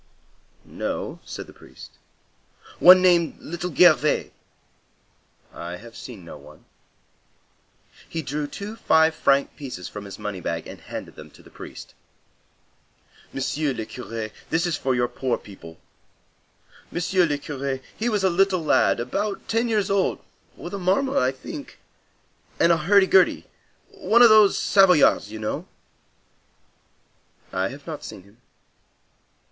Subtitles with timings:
[0.65, 1.91] "No," said the priest.
[2.79, 4.31] "One named Little Gervais?"
[5.53, 6.65] "I have seen no one."
[8.09, 11.51] He drew two five franc pieces from his money bag and handed them to the
[11.51, 11.93] priest.
[13.31, 15.79] "Monsieur le Curé, this is for your poor people.
[16.89, 20.19] Monsieur le Curé, he was a little lad, about ten years old,
[20.57, 21.77] with a marmot, I think,
[22.59, 23.45] and a hurdy gurdy.
[23.91, 25.67] One of those Savoyards, you know?"
[27.53, 28.41] "I have not seen him."